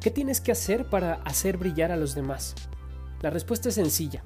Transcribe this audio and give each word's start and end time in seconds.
¿Qué 0.00 0.10
tienes 0.10 0.40
que 0.40 0.50
hacer 0.50 0.86
para 0.86 1.14
hacer 1.24 1.58
brillar 1.58 1.92
a 1.92 1.96
los 1.96 2.14
demás? 2.14 2.54
La 3.20 3.28
respuesta 3.28 3.68
es 3.68 3.74
sencilla. 3.74 4.24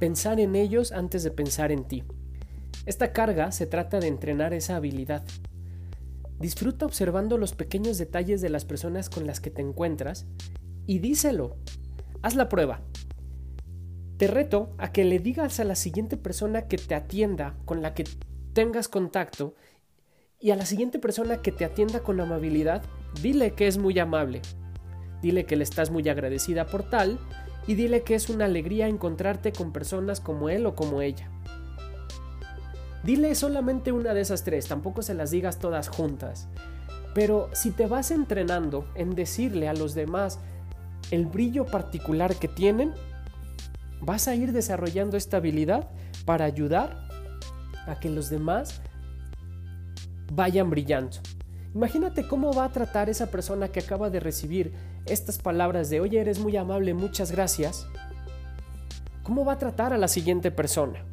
Pensar 0.00 0.40
en 0.40 0.56
ellos 0.56 0.90
antes 0.90 1.22
de 1.22 1.30
pensar 1.30 1.70
en 1.70 1.84
ti. 1.84 2.02
Esta 2.86 3.12
carga 3.12 3.52
se 3.52 3.66
trata 3.66 4.00
de 4.00 4.08
entrenar 4.08 4.52
esa 4.52 4.74
habilidad. 4.74 5.24
Disfruta 6.40 6.86
observando 6.86 7.38
los 7.38 7.54
pequeños 7.54 7.98
detalles 7.98 8.40
de 8.40 8.48
las 8.48 8.64
personas 8.64 9.08
con 9.08 9.28
las 9.28 9.38
que 9.38 9.50
te 9.50 9.62
encuentras 9.62 10.26
y 10.86 10.98
díselo. 10.98 11.56
Haz 12.22 12.34
la 12.34 12.48
prueba. 12.48 12.82
Te 14.16 14.26
reto 14.26 14.74
a 14.76 14.90
que 14.90 15.04
le 15.04 15.20
digas 15.20 15.60
a 15.60 15.64
la 15.64 15.76
siguiente 15.76 16.16
persona 16.16 16.66
que 16.66 16.78
te 16.78 16.96
atienda, 16.96 17.54
con 17.64 17.80
la 17.80 17.94
que 17.94 18.02
tengas 18.54 18.88
contacto, 18.88 19.54
y 20.40 20.50
a 20.50 20.56
la 20.56 20.66
siguiente 20.66 20.98
persona 20.98 21.42
que 21.42 21.52
te 21.52 21.64
atienda 21.64 22.00
con 22.00 22.20
amabilidad, 22.20 22.82
dile 23.22 23.52
que 23.52 23.68
es 23.68 23.78
muy 23.78 23.96
amable. 24.00 24.42
Dile 25.22 25.46
que 25.46 25.56
le 25.56 25.64
estás 25.64 25.90
muy 25.90 26.08
agradecida 26.08 26.66
por 26.66 26.88
tal 26.88 27.18
y 27.66 27.74
dile 27.74 28.02
que 28.02 28.14
es 28.14 28.28
una 28.28 28.44
alegría 28.44 28.88
encontrarte 28.88 29.52
con 29.52 29.72
personas 29.72 30.20
como 30.20 30.48
él 30.48 30.66
o 30.66 30.74
como 30.74 31.02
ella. 31.02 31.30
Dile 33.02 33.34
solamente 33.34 33.92
una 33.92 34.14
de 34.14 34.20
esas 34.20 34.44
tres, 34.44 34.66
tampoco 34.66 35.02
se 35.02 35.14
las 35.14 35.30
digas 35.30 35.58
todas 35.58 35.88
juntas. 35.88 36.48
Pero 37.14 37.48
si 37.52 37.70
te 37.70 37.86
vas 37.86 38.10
entrenando 38.10 38.88
en 38.94 39.14
decirle 39.14 39.68
a 39.68 39.74
los 39.74 39.94
demás 39.94 40.38
el 41.10 41.26
brillo 41.26 41.64
particular 41.64 42.34
que 42.34 42.48
tienen, 42.48 42.92
vas 44.00 44.28
a 44.28 44.34
ir 44.34 44.52
desarrollando 44.52 45.16
esta 45.16 45.38
habilidad 45.38 45.88
para 46.24 46.44
ayudar 46.44 47.06
a 47.86 47.98
que 48.00 48.10
los 48.10 48.28
demás 48.28 48.82
vayan 50.32 50.68
brillando. 50.68 51.18
Imagínate 51.74 52.26
cómo 52.26 52.52
va 52.52 52.64
a 52.64 52.72
tratar 52.72 53.08
esa 53.08 53.30
persona 53.30 53.68
que 53.68 53.80
acaba 53.80 54.10
de 54.10 54.20
recibir 54.20 54.72
estas 55.06 55.38
palabras 55.38 55.90
de, 55.90 56.00
oye, 56.00 56.20
eres 56.20 56.38
muy 56.38 56.56
amable, 56.56 56.94
muchas 56.94 57.32
gracias. 57.32 57.86
¿Cómo 59.22 59.44
va 59.44 59.54
a 59.54 59.58
tratar 59.58 59.92
a 59.92 59.98
la 59.98 60.08
siguiente 60.08 60.50
persona? 60.50 61.04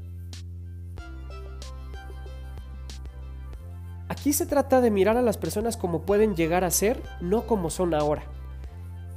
Aquí 4.07 4.33
se 4.33 4.45
trata 4.45 4.81
de 4.81 4.91
mirar 4.91 5.17
a 5.17 5.21
las 5.21 5.37
personas 5.37 5.77
como 5.77 6.03
pueden 6.03 6.35
llegar 6.35 6.63
a 6.63 6.71
ser, 6.71 7.01
no 7.21 7.47
como 7.47 7.69
son 7.69 7.93
ahora. 7.93 8.23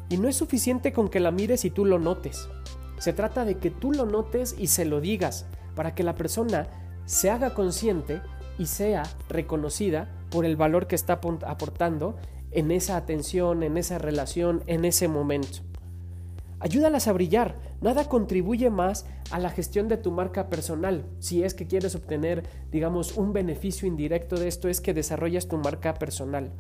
Y 0.09 0.17
no 0.17 0.29
es 0.29 0.37
suficiente 0.37 0.93
con 0.93 1.09
que 1.09 1.21
la 1.21 1.31
mires 1.31 1.65
y 1.65 1.71
tú 1.71 1.85
lo 1.85 1.99
notes. 1.99 2.49
Se 2.99 3.13
trata 3.13 3.45
de 3.45 3.59
que 3.59 3.71
tú 3.71 3.93
lo 3.93 4.07
notes 4.07 4.55
y 4.59 4.69
se 4.69 4.85
lo 4.85 5.01
digas, 5.01 5.47
para 5.75 5.95
que 5.95 6.03
la 6.03 6.15
persona 6.15 6.67
se 7.05 7.31
haga 7.31 7.55
consciente 7.55 8.23
y 8.59 8.67
sea 8.67 9.03
reconocida 9.29 10.09
por 10.37 10.45
el 10.45 10.57
valor 10.57 10.87
que 10.87 10.97
está 10.97 11.19
aportando 11.47 12.17
en 12.51 12.71
esa 12.71 12.99
atención, 12.99 13.63
en 13.63 13.79
esa 13.79 13.97
relación, 13.97 14.63
en 14.67 14.85
ese 14.85 15.09
momento. 15.09 15.61
Ayúdalas 16.61 17.09
a 17.09 17.15
brillar. 17.15 17.55
Nada 17.81 18.07
contribuye 18.07 18.69
más 18.69 19.07
a 19.31 19.39
la 19.39 19.49
gestión 19.49 19.89
de 19.89 19.97
tu 19.97 20.11
marca 20.11 20.51
personal. 20.51 21.07
Si 21.21 21.43
es 21.43 21.55
que 21.55 21.67
quieres 21.67 21.95
obtener, 21.95 22.43
digamos, 22.71 23.17
un 23.17 23.33
beneficio 23.33 23.89
indirecto 23.89 24.37
de 24.37 24.49
esto, 24.49 24.69
es 24.69 24.83
que 24.83 24.93
desarrollas 24.93 25.49
tu 25.49 25.57
marca 25.57 25.95
personal. 25.95 26.53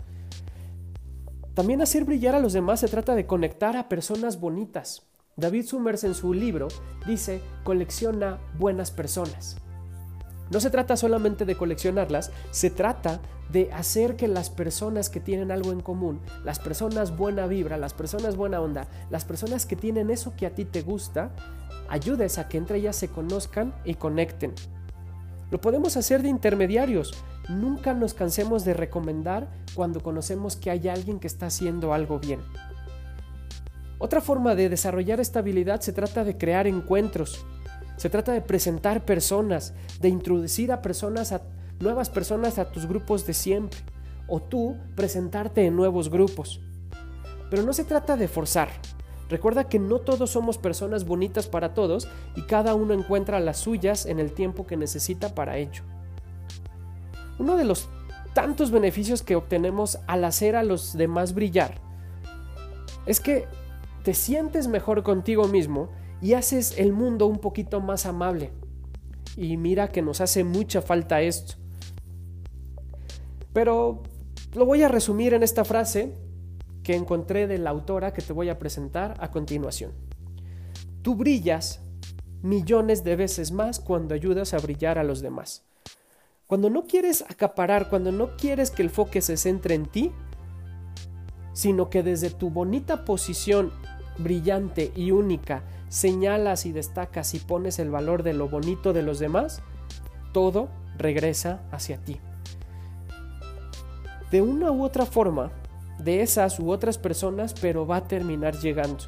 También 1.52 1.82
hacer 1.82 2.06
brillar 2.06 2.34
a 2.34 2.40
los 2.40 2.54
demás 2.54 2.80
se 2.80 2.88
trata 2.88 3.14
de 3.14 3.26
conectar 3.26 3.76
a 3.76 3.90
personas 3.90 4.40
bonitas. 4.40 5.02
David 5.36 5.66
Summers 5.66 6.04
en 6.04 6.14
su 6.14 6.32
libro 6.32 6.68
dice, 7.06 7.42
colecciona 7.62 8.38
buenas 8.58 8.90
personas. 8.90 9.58
No 10.50 10.60
se 10.60 10.70
trata 10.70 10.96
solamente 10.96 11.44
de 11.44 11.56
coleccionarlas, 11.56 12.30
se 12.50 12.70
trata 12.70 13.20
de 13.50 13.72
hacer 13.72 14.16
que 14.16 14.28
las 14.28 14.50
personas 14.50 15.10
que 15.10 15.20
tienen 15.20 15.50
algo 15.50 15.72
en 15.72 15.80
común, 15.80 16.20
las 16.44 16.58
personas 16.58 17.16
buena 17.16 17.46
vibra, 17.46 17.76
las 17.76 17.94
personas 17.94 18.36
buena 18.36 18.60
onda, 18.60 18.86
las 19.10 19.24
personas 19.24 19.66
que 19.66 19.76
tienen 19.76 20.10
eso 20.10 20.34
que 20.36 20.46
a 20.46 20.54
ti 20.54 20.64
te 20.64 20.82
gusta, 20.82 21.30
ayudes 21.88 22.38
a 22.38 22.48
que 22.48 22.58
entre 22.58 22.78
ellas 22.78 22.96
se 22.96 23.08
conozcan 23.08 23.74
y 23.84 23.94
conecten. 23.94 24.54
Lo 25.50 25.60
podemos 25.60 25.96
hacer 25.96 26.22
de 26.22 26.28
intermediarios. 26.28 27.14
Nunca 27.48 27.94
nos 27.94 28.14
cansemos 28.14 28.64
de 28.64 28.74
recomendar 28.74 29.48
cuando 29.74 30.02
conocemos 30.02 30.56
que 30.56 30.70
hay 30.70 30.88
alguien 30.88 31.20
que 31.20 31.28
está 31.28 31.46
haciendo 31.46 31.92
algo 31.92 32.18
bien. 32.18 32.40
Otra 33.98 34.20
forma 34.20 34.54
de 34.54 34.68
desarrollar 34.68 35.20
esta 35.20 35.38
habilidad 35.38 35.80
se 35.80 35.92
trata 35.92 36.24
de 36.24 36.36
crear 36.36 36.66
encuentros. 36.66 37.46
Se 37.96 38.10
trata 38.10 38.32
de 38.32 38.40
presentar 38.40 39.04
personas, 39.04 39.74
de 40.00 40.08
introducir 40.08 40.72
a 40.72 40.82
personas, 40.82 41.32
a 41.32 41.42
nuevas 41.80 42.10
personas 42.10 42.58
a 42.58 42.70
tus 42.70 42.86
grupos 42.86 43.26
de 43.26 43.34
siempre, 43.34 43.80
o 44.28 44.40
tú 44.40 44.76
presentarte 44.94 45.64
en 45.64 45.76
nuevos 45.76 46.10
grupos. 46.10 46.60
Pero 47.50 47.62
no 47.62 47.72
se 47.72 47.84
trata 47.84 48.16
de 48.16 48.28
forzar. 48.28 48.68
Recuerda 49.28 49.68
que 49.68 49.78
no 49.78 49.98
todos 49.98 50.30
somos 50.30 50.58
personas 50.58 51.04
bonitas 51.04 51.48
para 51.48 51.74
todos 51.74 52.08
y 52.36 52.42
cada 52.42 52.74
uno 52.74 52.94
encuentra 52.94 53.40
las 53.40 53.58
suyas 53.58 54.06
en 54.06 54.20
el 54.20 54.32
tiempo 54.32 54.66
que 54.66 54.76
necesita 54.76 55.34
para 55.34 55.56
ello. 55.56 55.82
Uno 57.38 57.56
de 57.56 57.64
los 57.64 57.88
tantos 58.34 58.70
beneficios 58.70 59.22
que 59.22 59.36
obtenemos 59.36 59.98
al 60.06 60.24
hacer 60.24 60.56
a 60.56 60.62
los 60.62 60.96
demás 60.96 61.34
brillar 61.34 61.80
es 63.06 63.20
que 63.20 63.46
te 64.04 64.14
sientes 64.14 64.68
mejor 64.68 65.02
contigo 65.02 65.48
mismo 65.48 65.88
y 66.20 66.34
haces 66.34 66.78
el 66.78 66.92
mundo 66.92 67.26
un 67.26 67.38
poquito 67.38 67.80
más 67.80 68.06
amable. 68.06 68.52
Y 69.36 69.56
mira 69.56 69.88
que 69.88 70.02
nos 70.02 70.20
hace 70.20 70.44
mucha 70.44 70.82
falta 70.82 71.20
esto. 71.20 71.54
Pero 73.52 74.02
lo 74.54 74.64
voy 74.64 74.82
a 74.82 74.88
resumir 74.88 75.34
en 75.34 75.42
esta 75.42 75.64
frase 75.64 76.16
que 76.82 76.94
encontré 76.94 77.46
de 77.46 77.58
la 77.58 77.70
autora 77.70 78.12
que 78.12 78.22
te 78.22 78.32
voy 78.32 78.48
a 78.48 78.58
presentar 78.58 79.14
a 79.20 79.30
continuación. 79.30 79.92
Tú 81.02 81.14
brillas 81.14 81.80
millones 82.42 83.02
de 83.04 83.16
veces 83.16 83.52
más 83.52 83.80
cuando 83.80 84.14
ayudas 84.14 84.54
a 84.54 84.58
brillar 84.58 84.98
a 84.98 85.04
los 85.04 85.20
demás. 85.20 85.64
Cuando 86.46 86.70
no 86.70 86.84
quieres 86.84 87.22
acaparar, 87.22 87.90
cuando 87.90 88.12
no 88.12 88.36
quieres 88.36 88.70
que 88.70 88.82
el 88.82 88.90
foque 88.90 89.20
se 89.20 89.36
centre 89.36 89.74
en 89.74 89.86
ti, 89.86 90.12
sino 91.52 91.90
que 91.90 92.02
desde 92.02 92.30
tu 92.30 92.50
bonita 92.50 93.04
posición 93.04 93.72
brillante 94.18 94.92
y 94.94 95.10
única 95.10 95.64
señalas 95.88 96.66
y 96.66 96.72
destacas 96.72 97.34
y 97.34 97.38
pones 97.38 97.78
el 97.78 97.90
valor 97.90 98.22
de 98.22 98.32
lo 98.32 98.48
bonito 98.48 98.92
de 98.92 99.02
los 99.02 99.18
demás, 99.18 99.62
todo 100.32 100.68
regresa 100.98 101.62
hacia 101.70 101.98
ti. 101.98 102.20
De 104.30 104.42
una 104.42 104.70
u 104.72 104.82
otra 104.82 105.06
forma, 105.06 105.52
de 105.98 106.22
esas 106.22 106.58
u 106.58 106.70
otras 106.70 106.98
personas, 106.98 107.54
pero 107.54 107.86
va 107.86 107.96
a 107.96 108.08
terminar 108.08 108.56
llegando. 108.58 109.04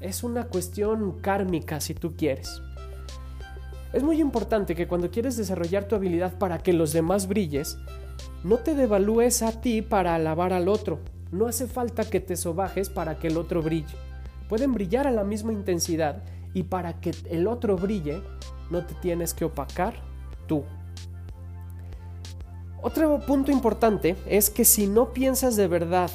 Es 0.00 0.22
una 0.22 0.44
cuestión 0.44 1.20
kármica 1.20 1.80
si 1.80 1.94
tú 1.94 2.16
quieres. 2.16 2.62
Es 3.92 4.02
muy 4.02 4.20
importante 4.20 4.74
que 4.74 4.86
cuando 4.86 5.10
quieres 5.10 5.36
desarrollar 5.36 5.84
tu 5.84 5.96
habilidad 5.96 6.38
para 6.38 6.58
que 6.58 6.72
los 6.72 6.92
demás 6.92 7.26
brilles, 7.26 7.76
no 8.44 8.58
te 8.58 8.74
devalúes 8.74 9.42
a 9.42 9.60
ti 9.60 9.82
para 9.82 10.14
alabar 10.14 10.52
al 10.52 10.68
otro. 10.68 11.00
No 11.32 11.46
hace 11.46 11.66
falta 11.66 12.08
que 12.08 12.20
te 12.20 12.36
sobajes 12.36 12.88
para 12.88 13.18
que 13.18 13.28
el 13.28 13.36
otro 13.36 13.62
brille 13.62 14.09
pueden 14.50 14.74
brillar 14.74 15.06
a 15.06 15.12
la 15.12 15.22
misma 15.22 15.52
intensidad 15.52 16.24
y 16.52 16.64
para 16.64 17.00
que 17.00 17.12
el 17.30 17.46
otro 17.46 17.76
brille 17.76 18.20
no 18.68 18.84
te 18.84 18.94
tienes 18.94 19.32
que 19.32 19.44
opacar 19.44 19.94
tú. 20.48 20.64
Otro 22.82 23.20
punto 23.20 23.52
importante 23.52 24.16
es 24.26 24.50
que 24.50 24.64
si 24.64 24.88
no 24.88 25.12
piensas 25.12 25.54
de 25.54 25.68
verdad 25.68 26.10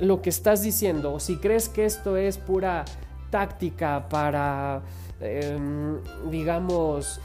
lo 0.00 0.22
que 0.22 0.30
estás 0.30 0.60
diciendo 0.60 1.14
o 1.14 1.20
si 1.20 1.36
crees 1.36 1.68
que 1.68 1.84
esto 1.84 2.16
es 2.16 2.36
pura 2.36 2.84
táctica 3.30 4.08
para, 4.08 4.82
em, 5.20 5.98
digamos, 6.28 7.20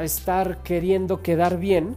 estar 0.00 0.62
queriendo 0.62 1.22
quedar 1.22 1.58
bien, 1.58 1.96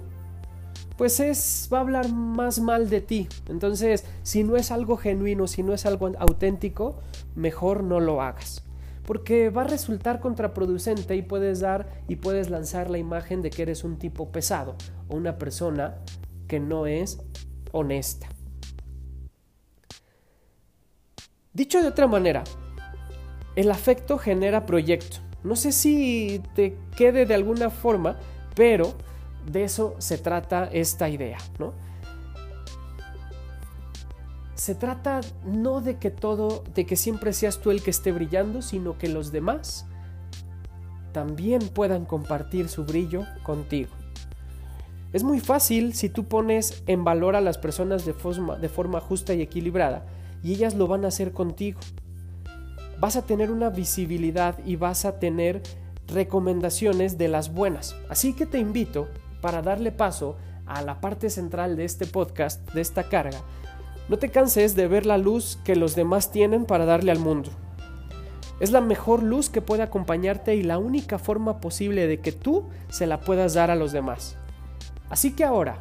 pues 0.99 1.21
es, 1.21 1.69
va 1.71 1.77
a 1.77 1.81
hablar 1.81 2.11
más 2.11 2.59
mal 2.59 2.89
de 2.89 2.99
ti. 2.99 3.29
Entonces, 3.47 4.03
si 4.21 4.43
no 4.43 4.57
es 4.57 4.69
algo 4.69 4.97
genuino, 4.97 5.47
si 5.47 5.63
no 5.63 5.73
es 5.73 5.85
algo 5.85 6.11
auténtico, 6.19 6.99
mejor 7.35 7.85
no 7.85 8.01
lo 8.01 8.21
hagas. 8.21 8.65
Porque 9.05 9.49
va 9.49 9.61
a 9.61 9.67
resultar 9.67 10.19
contraproducente 10.19 11.15
y 11.15 11.21
puedes 11.21 11.61
dar 11.61 11.87
y 12.09 12.17
puedes 12.17 12.49
lanzar 12.49 12.89
la 12.89 12.97
imagen 12.97 13.41
de 13.41 13.49
que 13.49 13.61
eres 13.61 13.85
un 13.85 13.97
tipo 13.97 14.33
pesado 14.33 14.75
o 15.07 15.15
una 15.15 15.37
persona 15.37 15.95
que 16.49 16.59
no 16.59 16.85
es 16.85 17.21
honesta. 17.71 18.27
Dicho 21.53 21.81
de 21.81 21.87
otra 21.87 22.07
manera, 22.07 22.43
el 23.55 23.71
afecto 23.71 24.17
genera 24.17 24.65
proyecto. 24.65 25.19
No 25.45 25.55
sé 25.55 25.71
si 25.71 26.43
te 26.55 26.75
quede 26.97 27.25
de 27.25 27.35
alguna 27.35 27.69
forma, 27.69 28.17
pero 28.53 28.95
de 29.51 29.63
eso 29.63 29.95
se 29.97 30.17
trata 30.17 30.65
esta 30.65 31.09
idea, 31.09 31.37
¿no? 31.57 31.73
Se 34.55 34.75
trata 34.75 35.21
no 35.45 35.81
de 35.81 35.97
que 35.97 36.11
todo, 36.11 36.63
de 36.75 36.85
que 36.85 36.95
siempre 36.95 37.33
seas 37.33 37.59
tú 37.59 37.71
el 37.71 37.81
que 37.81 37.91
esté 37.91 38.11
brillando, 38.11 38.61
sino 38.61 38.97
que 38.97 39.07
los 39.07 39.31
demás 39.31 39.85
también 41.13 41.67
puedan 41.69 42.05
compartir 42.05 42.67
su 42.67 42.83
brillo 42.83 43.25
contigo. 43.43 43.89
Es 45.11 45.23
muy 45.23 45.39
fácil 45.39 45.93
si 45.93 46.09
tú 46.09 46.25
pones 46.25 46.83
en 46.85 47.03
valor 47.03 47.35
a 47.35 47.41
las 47.41 47.57
personas 47.57 48.05
de 48.05 48.13
forma, 48.13 48.57
de 48.57 48.69
forma 48.69 48.99
justa 48.99 49.33
y 49.33 49.41
equilibrada 49.41 50.05
y 50.43 50.53
ellas 50.53 50.75
lo 50.75 50.87
van 50.87 51.05
a 51.05 51.07
hacer 51.07 51.31
contigo. 51.31 51.79
Vas 52.99 53.15
a 53.15 53.25
tener 53.25 53.49
una 53.49 53.69
visibilidad 53.69 54.57
y 54.65 54.75
vas 54.75 55.05
a 55.05 55.19
tener 55.19 55.63
recomendaciones 56.07 57.17
de 57.17 57.27
las 57.27 57.53
buenas. 57.53 57.95
Así 58.09 58.33
que 58.33 58.45
te 58.45 58.59
invito 58.59 59.07
para 59.41 59.61
darle 59.61 59.91
paso 59.91 60.37
a 60.65 60.81
la 60.81 61.01
parte 61.01 61.29
central 61.29 61.75
de 61.75 61.85
este 61.85 62.05
podcast, 62.05 62.71
de 62.73 62.81
esta 62.81 63.03
carga. 63.03 63.39
No 64.07 64.17
te 64.17 64.29
canses 64.29 64.75
de 64.75 64.87
ver 64.87 65.05
la 65.05 65.17
luz 65.17 65.59
que 65.63 65.75
los 65.75 65.95
demás 65.95 66.31
tienen 66.31 66.65
para 66.65 66.85
darle 66.85 67.11
al 67.11 67.19
mundo. 67.19 67.51
Es 68.59 68.71
la 68.71 68.81
mejor 68.81 69.23
luz 69.23 69.49
que 69.49 69.61
puede 69.61 69.83
acompañarte 69.83 70.55
y 70.55 70.63
la 70.63 70.77
única 70.77 71.17
forma 71.17 71.59
posible 71.61 72.07
de 72.07 72.19
que 72.19 72.31
tú 72.31 72.65
se 72.89 73.07
la 73.07 73.21
puedas 73.21 73.53
dar 73.53 73.71
a 73.71 73.75
los 73.75 73.91
demás. 73.91 74.35
Así 75.09 75.31
que 75.31 75.43
ahora, 75.43 75.77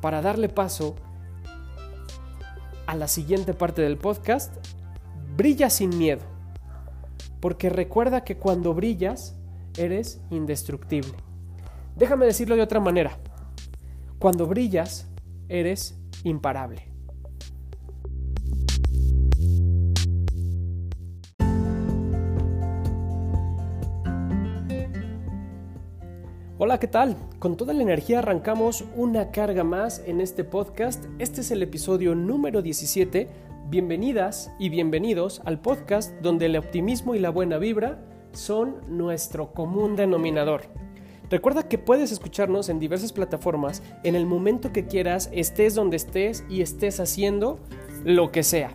para 0.00 0.20
darle 0.20 0.48
paso 0.48 0.96
a 2.86 2.94
la 2.94 3.08
siguiente 3.08 3.54
parte 3.54 3.82
del 3.82 3.96
podcast, 3.96 4.54
brilla 5.36 5.70
sin 5.70 5.96
miedo. 5.96 6.22
Porque 7.40 7.70
recuerda 7.70 8.22
que 8.22 8.36
cuando 8.36 8.74
brillas, 8.74 9.34
eres 9.76 10.20
indestructible. 10.30 11.14
Déjame 11.96 12.26
decirlo 12.26 12.56
de 12.56 12.62
otra 12.62 12.80
manera. 12.80 13.18
Cuando 14.18 14.46
brillas, 14.46 15.08
eres 15.48 15.96
imparable. 16.24 16.88
Hola, 26.58 26.78
¿qué 26.80 26.88
tal? 26.88 27.16
Con 27.38 27.56
toda 27.56 27.74
la 27.74 27.82
energía 27.82 28.20
arrancamos 28.20 28.84
una 28.96 29.30
carga 29.30 29.62
más 29.64 30.02
en 30.06 30.20
este 30.20 30.42
podcast. 30.44 31.04
Este 31.18 31.42
es 31.42 31.50
el 31.50 31.62
episodio 31.62 32.14
número 32.14 32.62
17. 32.62 33.28
Bienvenidas 33.68 34.50
y 34.58 34.68
bienvenidos 34.68 35.42
al 35.44 35.60
podcast 35.60 36.12
donde 36.22 36.46
el 36.46 36.56
optimismo 36.56 37.14
y 37.14 37.18
la 37.18 37.30
buena 37.30 37.58
vibra 37.58 38.02
son 38.32 38.76
nuestro 38.88 39.52
común 39.52 39.94
denominador. 39.94 40.62
Recuerda 41.34 41.66
que 41.68 41.78
puedes 41.78 42.12
escucharnos 42.12 42.68
en 42.68 42.78
diversas 42.78 43.12
plataformas 43.12 43.82
en 44.04 44.14
el 44.14 44.24
momento 44.24 44.72
que 44.72 44.86
quieras, 44.86 45.30
estés 45.32 45.74
donde 45.74 45.96
estés 45.96 46.44
y 46.48 46.62
estés 46.62 47.00
haciendo 47.00 47.58
lo 48.04 48.30
que 48.30 48.44
sea. 48.44 48.70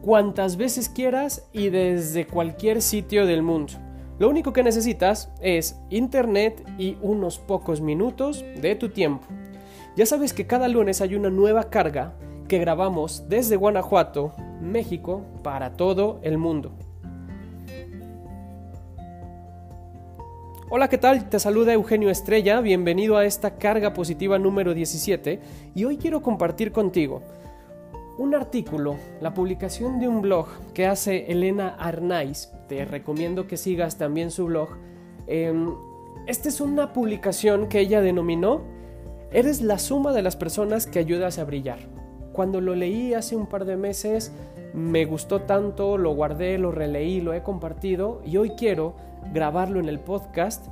Cuantas 0.00 0.56
veces 0.56 0.88
quieras 0.88 1.48
y 1.52 1.70
desde 1.70 2.28
cualquier 2.28 2.80
sitio 2.80 3.26
del 3.26 3.42
mundo. 3.42 3.72
Lo 4.20 4.28
único 4.28 4.52
que 4.52 4.62
necesitas 4.62 5.32
es 5.40 5.76
internet 5.90 6.64
y 6.78 6.96
unos 7.02 7.40
pocos 7.40 7.80
minutos 7.80 8.44
de 8.62 8.76
tu 8.76 8.90
tiempo. 8.90 9.26
Ya 9.96 10.06
sabes 10.06 10.32
que 10.32 10.46
cada 10.46 10.68
lunes 10.68 11.00
hay 11.00 11.16
una 11.16 11.30
nueva 11.30 11.70
carga 11.70 12.14
que 12.46 12.60
grabamos 12.60 13.28
desde 13.28 13.56
Guanajuato, 13.56 14.32
México, 14.60 15.24
para 15.42 15.76
todo 15.76 16.20
el 16.22 16.38
mundo. 16.38 16.70
Hola, 20.70 20.88
¿qué 20.88 20.96
tal? 20.96 21.28
Te 21.28 21.38
saluda 21.38 21.74
Eugenio 21.74 22.08
Estrella, 22.08 22.60
bienvenido 22.60 23.18
a 23.18 23.26
esta 23.26 23.56
carga 23.58 23.92
positiva 23.92 24.38
número 24.38 24.72
17 24.72 25.40
y 25.74 25.84
hoy 25.84 25.98
quiero 25.98 26.22
compartir 26.22 26.72
contigo 26.72 27.22
un 28.16 28.34
artículo, 28.34 28.96
la 29.20 29.34
publicación 29.34 30.00
de 30.00 30.08
un 30.08 30.22
blog 30.22 30.46
que 30.72 30.86
hace 30.86 31.30
Elena 31.30 31.68
Arnaiz. 31.68 32.50
Te 32.68 32.84
recomiendo 32.86 33.46
que 33.46 33.58
sigas 33.58 33.98
también 33.98 34.30
su 34.30 34.46
blog. 34.46 34.70
Em, 35.26 35.74
esta 36.26 36.48
es 36.48 36.60
una 36.60 36.92
publicación 36.92 37.68
que 37.68 37.80
ella 37.80 38.00
denominó 38.00 38.62
Eres 39.34 39.62
la 39.62 39.80
suma 39.80 40.12
de 40.12 40.22
las 40.22 40.36
personas 40.36 40.86
que 40.86 41.00
ayudas 41.00 41.40
a 41.40 41.44
brillar. 41.44 41.80
Cuando 42.32 42.60
lo 42.60 42.76
leí 42.76 43.14
hace 43.14 43.34
un 43.34 43.48
par 43.48 43.64
de 43.64 43.76
meses 43.76 44.30
me 44.74 45.04
gustó 45.04 45.42
tanto, 45.42 45.96
lo 45.96 46.14
guardé, 46.14 46.58
lo 46.58 46.72
releí, 46.72 47.20
lo 47.20 47.32
he 47.32 47.44
compartido 47.44 48.20
y 48.26 48.38
hoy 48.38 48.50
quiero 48.50 48.96
grabarlo 49.32 49.78
en 49.78 49.88
el 49.88 50.00
podcast 50.00 50.66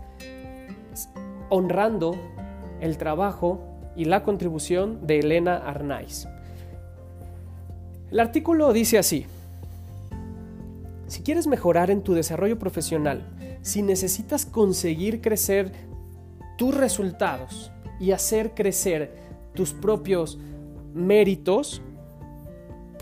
honrando 1.48 2.16
el 2.80 2.98
trabajo 2.98 3.60
y 3.94 4.06
la 4.06 4.24
contribución 4.24 5.06
de 5.06 5.20
Elena 5.20 5.56
Arnaiz. 5.56 6.26
El 8.10 8.18
artículo 8.18 8.72
dice 8.72 8.98
así, 8.98 9.24
si 11.06 11.22
quieres 11.22 11.46
mejorar 11.46 11.90
en 11.90 12.02
tu 12.02 12.14
desarrollo 12.14 12.58
profesional, 12.58 13.22
si 13.60 13.82
necesitas 13.82 14.46
conseguir 14.46 15.20
crecer 15.20 15.70
tus 16.58 16.74
resultados 16.74 17.70
y 18.00 18.10
hacer 18.10 18.52
crecer 18.54 19.14
tus 19.54 19.72
propios 19.72 20.38
méritos, 20.92 21.82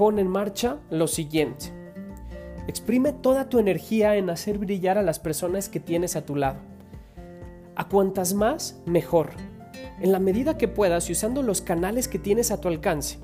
pon 0.01 0.19
en 0.19 0.29
marcha 0.29 0.79
lo 0.89 1.07
siguiente. 1.07 1.75
Exprime 2.67 3.13
toda 3.13 3.51
tu 3.51 3.59
energía 3.59 4.17
en 4.17 4.31
hacer 4.31 4.57
brillar 4.57 4.97
a 4.97 5.03
las 5.03 5.19
personas 5.19 5.69
que 5.69 5.79
tienes 5.79 6.17
a 6.17 6.25
tu 6.25 6.37
lado. 6.37 6.59
A 7.77 7.87
cuantas 7.87 8.33
más, 8.33 8.81
mejor. 8.87 9.29
En 10.01 10.11
la 10.11 10.19
medida 10.19 10.57
que 10.57 10.69
puedas 10.69 11.11
y 11.11 11.13
usando 11.13 11.43
los 11.43 11.61
canales 11.61 12.09
que 12.09 12.19
tienes 12.19 12.51
a 12.51 12.63
tu 12.63 12.69
alcance. 12.69 13.19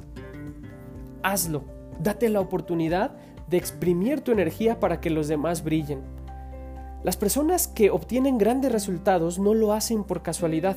Hazlo 1.22 1.64
Date 1.98 2.28
la 2.28 2.40
oportunidad 2.40 3.16
de 3.48 3.56
exprimir 3.56 4.20
tu 4.20 4.32
energía 4.32 4.78
para 4.78 5.00
que 5.00 5.08
los 5.08 5.28
demás 5.28 5.64
brillen. 5.64 6.02
Las 7.02 7.16
personas 7.16 7.68
que 7.68 7.88
obtienen 7.88 8.36
grandes 8.36 8.70
resultados 8.70 9.38
no 9.38 9.54
lo 9.54 9.72
hacen 9.72 10.04
por 10.04 10.22
casualidad. 10.22 10.76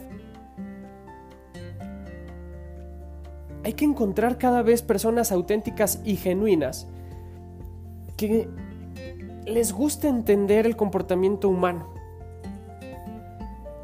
Hay 3.63 3.73
que 3.73 3.85
encontrar 3.85 4.37
cada 4.37 4.61
vez 4.61 4.81
personas 4.81 5.31
auténticas 5.31 6.01
y 6.05 6.15
genuinas 6.15 6.87
que 8.15 8.47
les 9.45 9.73
guste 9.73 10.07
entender 10.07 10.65
el 10.65 10.75
comportamiento 10.75 11.49
humano. 11.49 11.87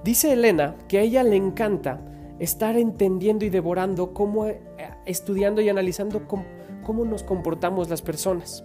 Dice 0.03 0.33
Elena 0.33 0.75
que 0.87 0.99
a 0.99 1.01
ella 1.01 1.23
le 1.23 1.35
encanta 1.35 1.99
estar 2.39 2.77
entendiendo 2.77 3.45
y 3.45 3.49
devorando 3.49 4.13
cómo, 4.13 4.45
eh, 4.45 4.61
estudiando 5.05 5.61
y 5.61 5.69
analizando 5.69 6.27
cómo 6.27 7.05
nos 7.05 7.23
comportamos 7.23 7.89
las 7.89 8.01
personas. 8.01 8.63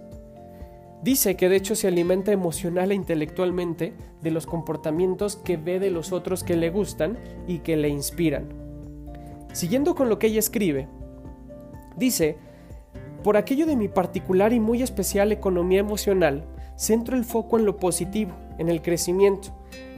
Dice 1.01 1.35
que 1.35 1.49
de 1.49 1.55
hecho 1.55 1.73
se 1.73 1.87
alimenta 1.87 2.31
emocional 2.31 2.91
e 2.91 2.95
intelectualmente 2.95 3.93
de 4.21 4.31
los 4.31 4.45
comportamientos 4.45 5.35
que 5.35 5.57
ve 5.57 5.79
de 5.79 5.89
los 5.89 6.11
otros 6.11 6.43
que 6.43 6.55
le 6.55 6.69
gustan 6.69 7.17
y 7.47 7.59
que 7.59 7.75
le 7.75 7.89
inspiran. 7.89 8.49
Siguiendo 9.51 9.95
con 9.95 10.09
lo 10.09 10.19
que 10.19 10.27
ella 10.27 10.39
escribe, 10.39 10.87
dice, 11.95 12.37
por 13.23 13.37
aquello 13.37 13.65
de 13.65 13.75
mi 13.75 13.87
particular 13.87 14.51
y 14.53 14.59
muy 14.59 14.81
especial 14.81 15.31
economía 15.31 15.79
emocional, 15.79 16.45
centro 16.75 17.15
el 17.15 17.23
foco 17.23 17.59
en 17.59 17.65
lo 17.65 17.77
positivo, 17.77 18.31
en 18.57 18.69
el 18.69 18.81
crecimiento, 18.81 19.49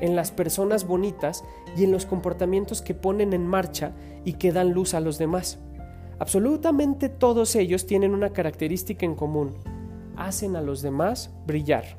en 0.01 0.15
las 0.15 0.31
personas 0.31 0.85
bonitas 0.85 1.43
y 1.77 1.85
en 1.85 1.91
los 1.91 2.05
comportamientos 2.05 2.81
que 2.81 2.93
ponen 2.93 3.33
en 3.33 3.47
marcha 3.47 3.93
y 4.25 4.33
que 4.33 4.51
dan 4.51 4.73
luz 4.73 4.93
a 4.93 4.99
los 4.99 5.17
demás. 5.17 5.59
Absolutamente 6.19 7.09
todos 7.09 7.55
ellos 7.55 7.85
tienen 7.85 8.13
una 8.13 8.31
característica 8.31 9.05
en 9.05 9.15
común. 9.15 9.55
Hacen 10.15 10.55
a 10.55 10.61
los 10.61 10.81
demás 10.81 11.33
brillar. 11.47 11.97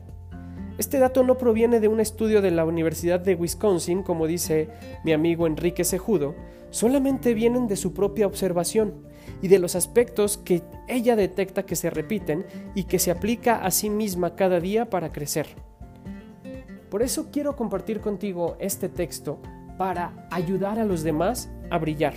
Este 0.77 0.99
dato 0.99 1.23
no 1.23 1.39
proviene 1.39 1.81
de 1.81 1.89
un 1.89 2.01
estudio 2.01 2.43
de 2.43 2.51
la 2.51 2.65
Universidad 2.65 3.21
de 3.21 3.35
Wisconsin, 3.35 4.03
como 4.03 4.27
dice 4.27 4.69
mi 5.05 5.13
amigo 5.13 5.47
Enrique 5.47 5.85
Sejudo, 5.85 6.35
solamente 6.71 7.33
vienen 7.33 7.69
de 7.69 7.77
su 7.77 7.95
propia 7.95 8.27
observación 8.27 8.95
y 9.43 9.49
de 9.49 9.59
los 9.59 9.75
aspectos 9.75 10.39
que 10.39 10.63
ella 10.89 11.17
detecta 11.17 11.65
que 11.65 11.77
se 11.77 11.91
repiten 11.91 12.47
y 12.75 12.85
que 12.85 12.99
se 12.99 13.11
aplica 13.11 13.65
a 13.65 13.71
sí 13.71 13.91
misma 13.91 14.37
cada 14.37 14.61
día 14.61 14.91
para 14.91 15.13
crecer. 15.13 15.47
Por 16.91 17.03
eso 17.03 17.29
quiero 17.33 17.57
compartir 17.57 18.01
contigo 18.01 18.57
este 18.61 18.89
texto 18.89 19.41
para 19.77 20.29
ayudar 20.31 20.79
a 20.79 20.85
los 20.85 21.03
demás 21.03 21.51
a 21.71 21.79
brillar. 21.79 22.15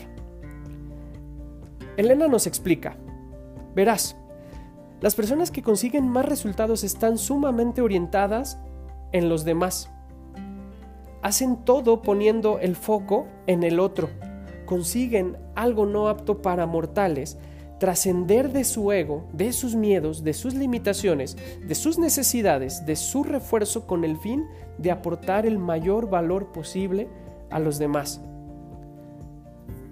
Elena 1.98 2.28
nos 2.28 2.46
explica, 2.46 2.96
verás, 3.74 4.16
las 5.02 5.16
personas 5.16 5.52
que 5.52 5.62
consiguen 5.62 6.08
más 6.10 6.26
resultados 6.26 6.84
están 6.84 7.18
sumamente 7.18 7.82
orientadas 7.82 8.60
en 9.12 9.30
los 9.30 9.46
demás. 9.46 9.92
Hacen 11.22 11.66
todo 11.66 12.02
poniendo 12.02 12.60
el 12.60 12.76
foco 12.76 13.28
en 13.48 13.64
el 13.64 13.80
otro. 13.80 14.10
Consiguen 14.68 15.38
algo 15.56 15.88
no 15.88 16.10
apto 16.10 16.44
para 16.44 16.68
mortales, 16.68 17.40
trascender 17.80 18.52
de 18.52 18.64
su 18.64 18.92
ego, 18.92 19.28
de 19.34 19.54
sus 19.54 19.76
miedos, 19.76 20.24
de 20.24 20.34
sus 20.34 20.54
limitaciones, 20.54 21.38
de 21.66 21.74
sus 21.74 21.98
necesidades, 21.98 22.86
de 22.86 22.96
su 22.96 23.24
refuerzo 23.24 23.88
con 23.88 24.04
el 24.04 24.18
fin 24.18 24.46
de 24.78 24.92
aportar 24.92 25.46
el 25.46 25.58
mayor 25.58 26.10
valor 26.10 26.52
posible 26.52 27.08
a 27.50 27.60
los 27.60 27.80
demás. 27.80 28.22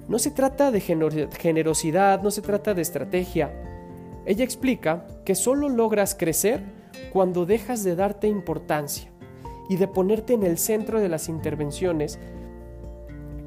No 0.07 0.19
se 0.19 0.29
trata 0.29 0.71
de 0.71 0.81
generosidad, 0.81 2.21
no 2.21 2.29
se 2.29 2.41
trata 2.41 2.73
de 2.73 2.81
estrategia. 2.81 3.51
Ella 4.25 4.43
explica 4.43 5.07
que 5.23 5.35
solo 5.35 5.69
logras 5.69 6.15
crecer 6.15 6.61
cuando 7.13 7.45
dejas 7.45 7.83
de 7.83 7.95
darte 7.95 8.27
importancia 8.27 9.09
y 9.69 9.77
de 9.77 9.87
ponerte 9.87 10.33
en 10.33 10.43
el 10.43 10.57
centro 10.57 10.99
de 10.99 11.09
las 11.09 11.29
intervenciones 11.29 12.19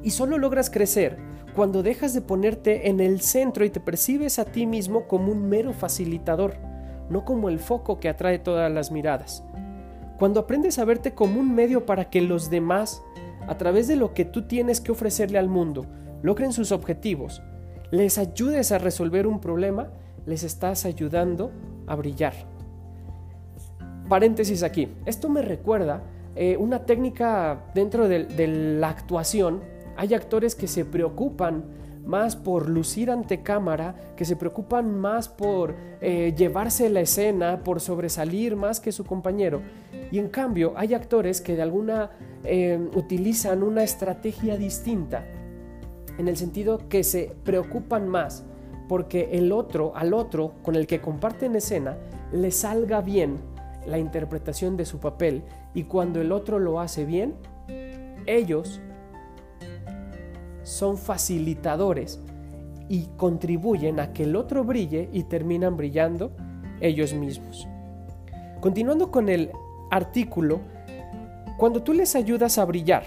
y 0.03 0.11
solo 0.11 0.37
logras 0.37 0.69
crecer 0.69 1.17
cuando 1.55 1.83
dejas 1.83 2.13
de 2.13 2.21
ponerte 2.21 2.89
en 2.89 2.99
el 2.99 3.21
centro 3.21 3.65
y 3.65 3.69
te 3.69 3.79
percibes 3.79 4.39
a 4.39 4.45
ti 4.45 4.65
mismo 4.65 5.07
como 5.07 5.31
un 5.31 5.49
mero 5.49 5.73
facilitador, 5.73 6.55
no 7.09 7.25
como 7.25 7.49
el 7.49 7.59
foco 7.59 7.99
que 7.99 8.09
atrae 8.09 8.39
todas 8.39 8.71
las 8.71 8.91
miradas. 8.91 9.43
Cuando 10.17 10.41
aprendes 10.41 10.79
a 10.79 10.85
verte 10.85 11.13
como 11.13 11.39
un 11.39 11.53
medio 11.53 11.85
para 11.85 12.09
que 12.09 12.21
los 12.21 12.49
demás, 12.49 13.01
a 13.47 13.57
través 13.57 13.87
de 13.87 13.95
lo 13.95 14.13
que 14.13 14.25
tú 14.25 14.43
tienes 14.47 14.79
que 14.79 14.91
ofrecerle 14.91 15.39
al 15.39 15.49
mundo, 15.49 15.85
logren 16.21 16.53
sus 16.53 16.71
objetivos, 16.71 17.41
les 17.91 18.17
ayudes 18.17 18.71
a 18.71 18.77
resolver 18.77 19.25
un 19.25 19.39
problema, 19.39 19.89
les 20.25 20.43
estás 20.43 20.85
ayudando 20.85 21.51
a 21.87 21.95
brillar. 21.95 22.33
Paréntesis 24.07 24.63
aquí. 24.63 24.87
Esto 25.05 25.29
me 25.29 25.41
recuerda 25.41 26.03
eh, 26.35 26.57
una 26.57 26.85
técnica 26.85 27.65
dentro 27.73 28.07
de 28.07 28.47
la 28.79 28.89
actuación. 28.89 29.61
Hay 29.99 30.13
actores 30.13 30.55
que 30.55 30.69
se 30.69 30.85
preocupan 30.85 31.65
más 32.05 32.37
por 32.37 32.69
lucir 32.69 33.11
ante 33.11 33.43
cámara, 33.43 34.13
que 34.15 34.23
se 34.23 34.37
preocupan 34.37 34.97
más 34.97 35.27
por 35.27 35.75
eh, 35.99 36.33
llevarse 36.37 36.89
la 36.89 37.01
escena, 37.01 37.65
por 37.65 37.81
sobresalir 37.81 38.55
más 38.55 38.79
que 38.79 38.93
su 38.93 39.03
compañero. 39.03 39.61
Y 40.09 40.19
en 40.19 40.29
cambio 40.29 40.71
hay 40.77 40.93
actores 40.93 41.41
que 41.41 41.57
de 41.57 41.63
alguna 41.63 42.11
eh, 42.45 42.79
utilizan 42.95 43.61
una 43.61 43.83
estrategia 43.83 44.55
distinta, 44.55 45.25
en 46.17 46.29
el 46.29 46.37
sentido 46.37 46.87
que 46.87 47.03
se 47.03 47.35
preocupan 47.43 48.07
más 48.07 48.45
porque 48.87 49.31
el 49.33 49.51
otro, 49.51 49.91
al 49.97 50.13
otro 50.13 50.53
con 50.63 50.75
el 50.75 50.87
que 50.87 51.01
comparten 51.01 51.57
escena, 51.57 51.97
le 52.31 52.51
salga 52.51 53.01
bien 53.01 53.35
la 53.85 53.99
interpretación 53.99 54.77
de 54.77 54.85
su 54.85 54.99
papel 55.01 55.43
y 55.73 55.83
cuando 55.83 56.21
el 56.21 56.31
otro 56.31 56.57
lo 56.57 56.79
hace 56.79 57.03
bien, 57.03 57.35
ellos 58.25 58.79
son 60.69 60.99
facilitadores 60.99 62.19
y 62.89 63.07
contribuyen 63.17 63.99
a 63.99 64.13
que 64.13 64.23
el 64.23 64.35
otro 64.35 64.63
brille 64.63 65.09
y 65.11 65.23
terminan 65.23 65.75
brillando 65.75 66.31
ellos 66.79 67.13
mismos. 67.13 67.67
Continuando 68.61 69.09
con 69.09 69.29
el 69.29 69.51
artículo, 69.89 70.61
cuando 71.57 71.81
tú 71.81 71.93
les 71.93 72.15
ayudas 72.15 72.59
a 72.59 72.65
brillar, 72.65 73.03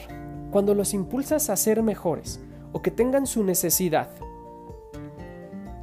cuando 0.51 0.75
los 0.75 0.93
impulsas 0.93 1.51
a 1.51 1.57
ser 1.57 1.83
mejores 1.85 2.41
o 2.73 2.83
que 2.83 2.91
tengan 2.91 3.27
su 3.27 3.45
necesidad, 3.45 4.09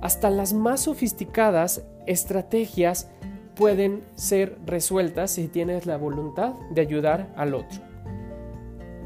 hasta 0.01 0.29
las 0.29 0.53
más 0.53 0.81
sofisticadas 0.81 1.83
estrategias 2.07 3.09
pueden 3.55 4.03
ser 4.15 4.57
resueltas 4.65 5.31
si 5.31 5.47
tienes 5.47 5.85
la 5.85 5.95
voluntad 5.95 6.55
de 6.71 6.81
ayudar 6.81 7.33
al 7.37 7.53
otro. 7.53 7.79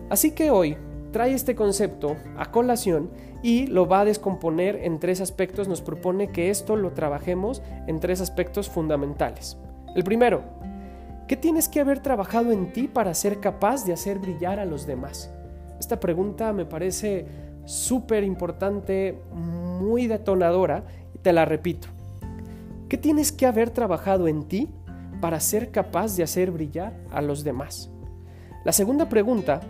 Así 0.10 0.32
que 0.32 0.50
hoy 0.50 0.76
trae 1.14 1.34
este 1.34 1.56
concepto 1.56 2.18
a 2.36 2.52
colación 2.52 3.12
y 3.42 3.68
lo 3.68 3.88
va 3.88 4.02
a 4.02 4.06
descomponer 4.06 4.76
en 4.84 5.00
tres 5.00 5.22
aspectos. 5.22 5.70
Nos 5.70 5.82
propone 5.82 6.28
que 6.28 6.50
esto 6.50 6.76
lo 6.76 6.92
trabajemos 6.92 7.62
en 7.88 8.02
tres 8.02 8.20
aspectos 8.20 8.70
fundamentales. 8.70 9.58
El 9.96 10.04
primero, 10.04 10.44
¿qué 11.30 11.38
tienes 11.38 11.70
que 11.70 11.80
haber 11.80 12.00
trabajado 12.00 12.52
en 12.52 12.74
ti 12.74 12.90
para 12.90 13.14
ser 13.14 13.40
capaz 13.40 13.86
de 13.86 13.94
hacer 13.94 14.20
brillar 14.20 14.60
a 14.60 14.66
los 14.66 14.86
demás? 14.86 15.32
Esta 15.80 16.00
pregunta 16.00 16.52
me 16.52 16.66
parece 16.66 17.28
súper 17.64 18.24
importante, 18.24 19.22
muy 19.34 20.08
detonadora, 20.08 20.84
te 21.22 21.32
la 21.32 21.46
repito. 21.46 21.88
¿Qué 22.90 22.98
tienes 22.98 23.32
que 23.32 23.46
haber 23.46 23.70
trabajado 23.70 24.28
en 24.28 24.44
ti 24.44 24.70
para 25.22 25.40
ser 25.40 25.72
capaz 25.72 26.18
de 26.18 26.24
hacer 26.24 26.52
brillar 26.52 26.94
a 27.12 27.22
los 27.22 27.44
demás? 27.44 27.90
La 28.66 28.72
segunda 28.72 29.10
pregunta 29.10 29.62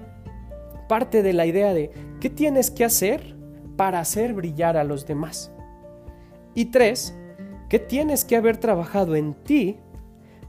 parte 0.93 1.23
de 1.23 1.33
la 1.33 1.47
idea 1.47 1.73
de 1.73 1.89
qué 2.19 2.29
tienes 2.29 2.69
que 2.69 2.85
hacer 2.85 3.35
para 3.77 3.99
hacer 3.99 4.35
brillar 4.35 4.77
a 4.77 4.83
los 4.83 5.07
demás. 5.07 5.51
Y 6.53 6.65
tres, 6.65 7.17
¿qué 7.67 7.79
tienes 7.79 8.23
que 8.23 8.35
haber 8.35 8.57
trabajado 8.57 9.15
en 9.15 9.33
ti 9.33 9.79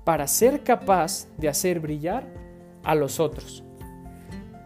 para 0.05 0.29
ser 0.29 0.63
capaz 0.63 1.29
de 1.39 1.49
hacer 1.49 1.81
brillar 1.81 2.27
a 2.83 2.95
los 2.95 3.21
otros? 3.21 3.65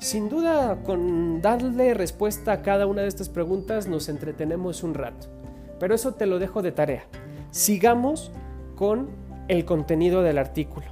Sin 0.01 0.29
duda, 0.29 0.83
con 0.83 1.41
darle 1.43 1.95
respuesta 1.95 2.51
a 2.51 2.63
cada 2.63 2.89
una 2.89 3.03
de 3.03 3.09
estas 3.09 3.29
preguntas 3.29 3.87
nos 3.87 4.09
entretenemos 4.09 4.83
un 4.83 4.95
rato, 4.95 5.29
pero 5.79 5.95
eso 5.95 6.15
te 6.15 6.27
lo 6.27 6.41
dejo 6.41 6.61
de 6.61 6.73
tarea. 6.73 7.05
Sigamos 7.53 8.33
con 8.75 9.11
el 9.47 9.65
contenido 9.65 10.23
del 10.23 10.39
artículo. 10.39 10.87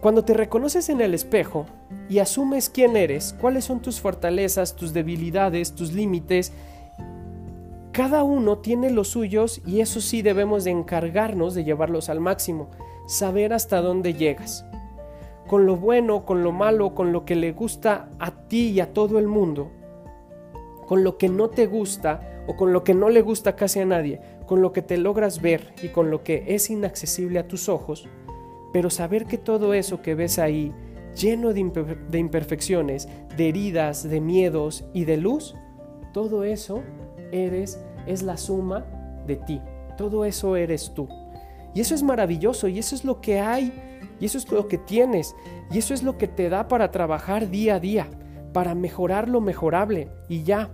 Cuando 0.00 0.24
te 0.24 0.34
reconoces 0.34 0.88
en 0.88 1.00
el 1.00 1.14
espejo 1.14 1.66
y 2.08 2.18
asumes 2.18 2.68
quién 2.68 2.96
eres, 2.96 3.34
cuáles 3.40 3.64
son 3.64 3.80
tus 3.80 4.00
fortalezas, 4.00 4.76
tus 4.76 4.92
debilidades, 4.92 5.74
tus 5.74 5.92
límites, 5.92 6.52
cada 7.92 8.24
uno 8.24 8.56
tiene 8.56 8.90
los 8.90 9.08
suyos 9.08 9.60
y 9.66 9.80
eso 9.80 10.00
sí 10.00 10.22
debemos 10.22 10.64
de 10.64 10.70
encargarnos 10.70 11.54
de 11.54 11.64
llevarlos 11.64 12.08
al 12.08 12.20
máximo, 12.20 12.70
saber 13.06 13.52
hasta 13.52 13.82
dónde 13.82 14.14
llegas. 14.14 14.64
Con 15.46 15.66
lo 15.66 15.76
bueno, 15.76 16.24
con 16.24 16.42
lo 16.42 16.52
malo, 16.52 16.94
con 16.94 17.12
lo 17.12 17.26
que 17.26 17.36
le 17.36 17.52
gusta 17.52 18.08
a 18.18 18.30
ti 18.48 18.70
y 18.70 18.80
a 18.80 18.94
todo 18.94 19.18
el 19.18 19.26
mundo, 19.26 19.70
con 20.86 21.04
lo 21.04 21.18
que 21.18 21.28
no 21.28 21.50
te 21.50 21.66
gusta 21.66 22.42
o 22.46 22.56
con 22.56 22.72
lo 22.72 22.82
que 22.82 22.94
no 22.94 23.10
le 23.10 23.20
gusta 23.20 23.56
casi 23.56 23.80
a 23.80 23.84
nadie, 23.84 24.22
con 24.46 24.62
lo 24.62 24.72
que 24.72 24.80
te 24.80 24.96
logras 24.96 25.42
ver 25.42 25.74
y 25.82 25.88
con 25.88 26.10
lo 26.10 26.24
que 26.24 26.44
es 26.48 26.70
inaccesible 26.70 27.40
a 27.40 27.46
tus 27.46 27.68
ojos, 27.68 28.08
pero 28.72 28.88
saber 28.88 29.26
que 29.26 29.36
todo 29.36 29.74
eso 29.74 30.00
que 30.00 30.14
ves 30.14 30.38
ahí, 30.38 30.72
lleno 31.14 31.52
de, 31.52 32.18
imperfecciones, 32.18 33.08
de 33.36 33.48
heridas, 33.48 34.08
de 34.08 34.20
miedos 34.20 34.84
y 34.92 35.04
de 35.04 35.16
luz, 35.16 35.54
todo 36.12 36.44
eso 36.44 36.82
eres, 37.32 37.80
es 38.06 38.22
la 38.22 38.36
suma 38.36 38.84
de 39.26 39.36
ti. 39.36 39.60
Todo 39.96 40.24
eso 40.24 40.56
eres 40.56 40.92
tú. 40.94 41.08
Y 41.74 41.80
eso 41.80 41.94
es 41.94 42.02
maravilloso 42.02 42.68
y 42.68 42.78
eso 42.78 42.94
es 42.94 43.04
lo 43.04 43.20
que 43.20 43.40
hay 43.40 43.72
y 44.20 44.26
eso 44.26 44.38
es 44.38 44.50
lo 44.50 44.68
que 44.68 44.78
tienes 44.78 45.34
y 45.70 45.78
eso 45.78 45.94
es 45.94 46.02
lo 46.02 46.18
que 46.18 46.28
te 46.28 46.48
da 46.48 46.68
para 46.68 46.90
trabajar 46.90 47.48
día 47.50 47.76
a 47.76 47.80
día, 47.80 48.08
para 48.52 48.74
mejorar 48.74 49.28
lo 49.28 49.40
mejorable 49.40 50.08
y 50.28 50.42
ya, 50.42 50.70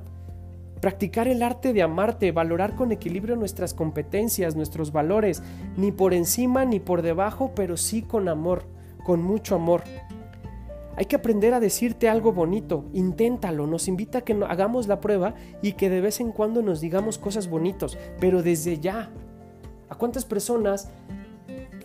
Practicar 0.81 1.27
el 1.27 1.43
arte 1.43 1.73
de 1.73 1.83
amarte, 1.83 2.31
valorar 2.31 2.77
con 2.77 2.93
equilibrio 2.93 3.35
nuestras 3.35 3.75
competencias, 3.75 4.55
nuestros 4.55 4.93
valores, 4.93 5.43
ni 5.77 5.91
por 5.91 6.15
encima 6.15 6.65
ni 6.65 6.79
por 6.79 7.03
debajo, 7.03 7.53
pero 7.55 7.77
sí 7.77 8.03
con 8.03 8.29
amor, 8.29 8.65
con 9.05 9.23
mucho 9.23 9.57
amor. 9.57 9.83
Hay 10.99 11.07
que 11.07 11.15
aprender 11.15 11.55
a 11.55 11.61
decirte 11.61 12.09
algo 12.09 12.33
bonito, 12.33 12.87
inténtalo, 12.93 13.69
nos 13.69 13.87
invita 13.87 14.19
a 14.19 14.21
que 14.23 14.33
hagamos 14.33 14.89
la 14.89 15.01
prueba 15.01 15.37
y 15.63 15.75
que 15.75 15.91
de 15.91 16.01
vez 16.01 16.19
en 16.19 16.33
cuando 16.33 16.61
nos 16.61 16.81
digamos 16.81 17.19
cosas 17.19 17.49
bonitos, 17.49 17.97
pero 18.19 18.43
desde 18.43 18.81
ya. 18.81 19.09
¿A 19.89 19.95
cuántas 19.95 20.25
personas 20.25 20.91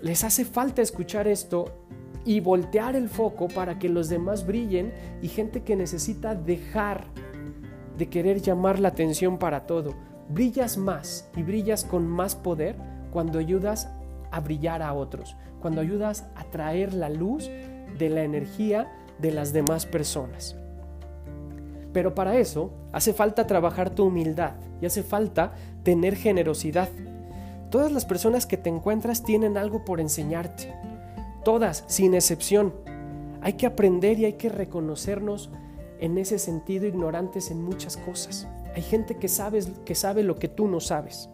les 0.02 0.24
hace 0.24 0.46
falta 0.46 0.82
escuchar 0.82 1.28
esto 1.28 1.66
y 2.26 2.40
voltear 2.40 2.96
el 2.96 3.08
foco 3.08 3.50
para 3.50 3.78
que 3.78 3.88
los 3.88 4.10
demás 4.10 4.48
brillen 4.48 4.92
y 5.22 5.28
gente 5.28 5.62
que 5.62 5.76
necesita 5.76 6.34
dejar 6.34 7.06
de 8.00 8.10
querer 8.10 8.42
llamar 8.42 8.80
la 8.80 8.88
atención 8.88 9.38
para 9.38 9.68
todo. 9.68 9.94
Brillas 10.30 10.76
más 10.76 11.30
y 11.38 11.44
brillas 11.44 11.86
con 11.86 12.08
más 12.08 12.34
poder 12.34 12.78
cuando 13.12 13.38
ayudas 13.38 13.92
a 14.32 14.40
brillar 14.40 14.82
a 14.82 14.92
otros, 14.94 15.36
cuando 15.62 15.82
ayudas 15.82 16.26
a 16.36 16.46
traer 16.46 16.96
la 16.96 17.10
luz 17.12 17.52
de 18.00 18.10
la 18.10 18.24
energía 18.24 18.92
de 19.20 19.32
las 19.32 19.54
demás 19.54 19.86
personas. 19.86 20.56
Pero 21.94 22.16
para 22.16 22.38
eso 22.38 22.72
hace 22.92 23.14
falta 23.14 23.48
trabajar 23.48 23.92
tu 23.92 24.06
humildad 24.06 24.54
y 24.82 24.86
hace 24.86 25.04
falta 25.04 25.54
tener 25.84 26.16
generosidad. 26.16 26.90
Todas 27.70 27.92
las 27.92 28.06
personas 28.06 28.46
que 28.46 28.58
te 28.58 28.70
encuentras 28.70 29.24
tienen 29.24 29.58
algo 29.58 29.86
por 29.86 30.00
enseñarte. 30.00 30.74
Todas, 31.44 31.84
sin 31.88 32.14
excepción. 32.14 32.74
Hay 33.42 33.54
que 33.54 33.66
aprender 33.66 34.20
y 34.20 34.26
hay 34.26 34.34
que 34.34 34.50
reconocernos 34.50 35.50
en 36.00 36.18
ese 36.18 36.40
sentido 36.40 36.86
ignorantes 36.88 37.52
en 37.52 37.64
muchas 37.64 37.98
cosas. 37.98 38.48
Hay 38.76 38.82
gente 38.82 39.16
que, 39.16 39.28
sabes, 39.28 39.72
que 39.86 39.96
sabe 39.96 40.24
lo 40.24 40.38
que 40.38 40.48
tú 40.48 40.68
no 40.68 40.80
sabes. 40.80 41.30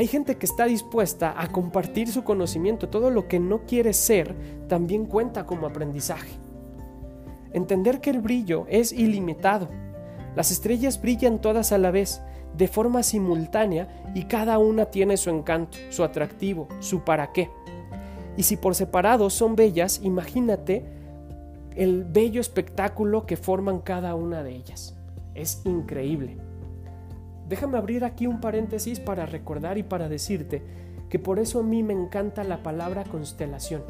Hay 0.00 0.06
gente 0.06 0.38
que 0.38 0.46
está 0.46 0.64
dispuesta 0.64 1.34
a 1.36 1.48
compartir 1.48 2.08
su 2.10 2.24
conocimiento. 2.24 2.88
Todo 2.88 3.10
lo 3.10 3.28
que 3.28 3.38
no 3.38 3.66
quiere 3.66 3.92
ser 3.92 4.34
también 4.66 5.04
cuenta 5.04 5.44
como 5.44 5.66
aprendizaje. 5.66 6.30
Entender 7.52 8.00
que 8.00 8.08
el 8.08 8.22
brillo 8.22 8.64
es 8.70 8.92
ilimitado. 8.92 9.68
Las 10.34 10.52
estrellas 10.52 11.02
brillan 11.02 11.42
todas 11.42 11.70
a 11.72 11.76
la 11.76 11.90
vez, 11.90 12.22
de 12.56 12.66
forma 12.66 13.02
simultánea, 13.02 14.10
y 14.14 14.24
cada 14.24 14.58
una 14.58 14.86
tiene 14.86 15.18
su 15.18 15.28
encanto, 15.28 15.76
su 15.90 16.02
atractivo, 16.02 16.66
su 16.78 17.04
para 17.04 17.30
qué. 17.32 17.50
Y 18.38 18.44
si 18.44 18.56
por 18.56 18.74
separado 18.74 19.28
son 19.28 19.54
bellas, 19.54 20.00
imagínate 20.02 20.82
el 21.76 22.04
bello 22.04 22.40
espectáculo 22.40 23.26
que 23.26 23.36
forman 23.36 23.80
cada 23.80 24.14
una 24.14 24.42
de 24.42 24.56
ellas. 24.56 24.96
Es 25.34 25.60
increíble. 25.66 26.38
Déjame 27.50 27.78
abrir 27.78 28.04
aquí 28.04 28.28
un 28.28 28.40
paréntesis 28.40 29.00
para 29.00 29.26
recordar 29.26 29.76
y 29.76 29.82
para 29.82 30.08
decirte 30.08 30.62
que 31.08 31.18
por 31.18 31.40
eso 31.40 31.58
a 31.58 31.62
mí 31.64 31.82
me 31.82 31.92
encanta 31.92 32.44
la 32.44 32.62
palabra 32.62 33.02
constelación. 33.02 33.82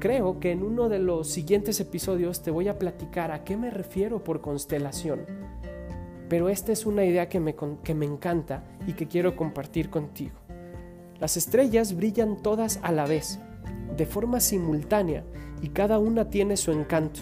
creo 0.00 0.40
que 0.40 0.50
en 0.50 0.64
uno 0.64 0.88
de 0.88 0.98
los 0.98 1.28
siguientes 1.28 1.78
episodios 1.78 2.42
te 2.42 2.50
voy 2.50 2.66
a 2.66 2.80
platicar 2.80 3.30
a 3.30 3.44
qué 3.44 3.56
me 3.56 3.70
refiero 3.70 4.24
por 4.24 4.40
constelación. 4.40 5.20
Pero 6.28 6.48
esta 6.48 6.72
es 6.72 6.84
una 6.84 7.04
idea 7.04 7.28
que 7.28 7.38
me, 7.38 7.54
que 7.84 7.94
me 7.94 8.06
encanta 8.06 8.64
y 8.88 8.94
que 8.94 9.06
quiero 9.06 9.36
compartir 9.36 9.88
contigo. 9.88 10.34
Las 11.20 11.36
estrellas 11.36 11.94
brillan 11.94 12.42
todas 12.42 12.80
a 12.82 12.90
la 12.90 13.06
vez, 13.06 13.38
de 13.96 14.04
forma 14.04 14.40
simultánea, 14.40 15.22
y 15.62 15.68
cada 15.68 16.00
una 16.00 16.28
tiene 16.28 16.56
su 16.56 16.72
encanto, 16.72 17.20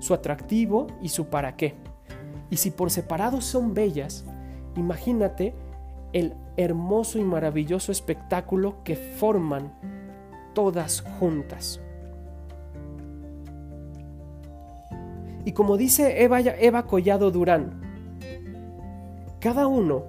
su 0.00 0.12
atractivo 0.12 0.88
y 1.00 1.08
su 1.08 1.26
para 1.26 1.56
qué. 1.56 1.76
Y 2.50 2.56
si 2.56 2.70
por 2.70 2.90
separado 2.90 3.40
son 3.40 3.74
bellas, 3.74 4.24
imagínate 4.76 5.54
el 6.12 6.34
hermoso 6.56 7.18
y 7.18 7.24
maravilloso 7.24 7.92
espectáculo 7.92 8.82
que 8.84 8.96
forman 8.96 9.72
todas 10.54 11.02
juntas. 11.18 11.80
Y 15.44 15.52
como 15.52 15.76
dice 15.76 16.22
Eva, 16.22 16.40
Eva 16.40 16.86
Collado 16.86 17.30
Durán, 17.30 17.80
cada 19.40 19.66
uno 19.66 20.04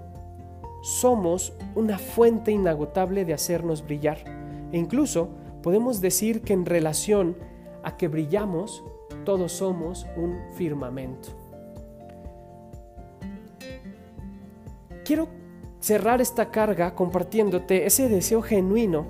somos 0.81 1.53
una 1.75 1.97
fuente 1.97 2.51
inagotable 2.51 3.25
de 3.25 3.33
hacernos 3.33 3.85
brillar. 3.85 4.17
E 4.71 4.77
incluso 4.77 5.29
podemos 5.61 6.01
decir 6.01 6.41
que 6.41 6.53
en 6.53 6.65
relación 6.65 7.37
a 7.83 7.95
que 7.95 8.07
brillamos, 8.07 8.83
todos 9.25 9.51
somos 9.51 10.07
un 10.17 10.37
firmamento. 10.55 11.38
Quiero 15.09 15.27
cerrar 15.79 16.21
esta 16.21 16.51
carga 16.51 16.93
compartiéndote 16.93 17.87
ese 17.87 18.09
deseo 18.09 18.43
genuino, 18.43 19.07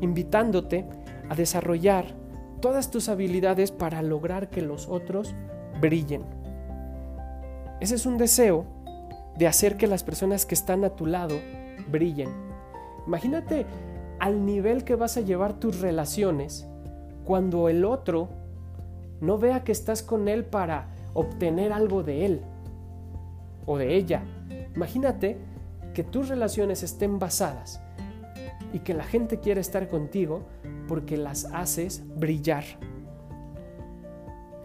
invitándote 0.00 0.86
a 1.28 1.34
desarrollar 1.34 2.14
todas 2.60 2.88
tus 2.92 3.08
habilidades 3.08 3.72
para 3.72 4.00
lograr 4.00 4.48
que 4.48 4.62
los 4.62 4.86
otros 4.86 5.34
brillen. 5.80 6.22
Ese 7.80 7.96
es 7.96 8.06
un 8.06 8.16
deseo 8.16 8.64
de 9.36 9.48
hacer 9.48 9.76
que 9.76 9.88
las 9.88 10.04
personas 10.04 10.46
que 10.46 10.54
están 10.54 10.84
a 10.84 10.90
tu 10.90 11.06
lado 11.06 11.34
brillen. 11.90 12.28
Imagínate 13.04 13.66
al 14.20 14.46
nivel 14.46 14.84
que 14.84 14.94
vas 14.94 15.16
a 15.16 15.22
llevar 15.22 15.54
tus 15.54 15.80
relaciones 15.80 16.64
cuando 17.24 17.68
el 17.68 17.84
otro 17.84 18.28
no 19.20 19.36
vea 19.36 19.64
que 19.64 19.72
estás 19.72 20.04
con 20.04 20.28
él 20.28 20.44
para 20.44 20.94
obtener 21.12 21.72
algo 21.72 22.04
de 22.04 22.24
él 22.24 22.42
o 23.66 23.78
de 23.78 23.96
ella. 23.96 24.22
Imagínate 24.74 25.38
que 25.94 26.04
tus 26.04 26.28
relaciones 26.28 26.82
estén 26.82 27.18
basadas 27.18 27.80
y 28.72 28.80
que 28.80 28.94
la 28.94 29.04
gente 29.04 29.40
quiere 29.40 29.60
estar 29.60 29.88
contigo 29.88 30.46
porque 30.88 31.16
las 31.16 31.44
haces 31.46 32.02
brillar. 32.16 32.64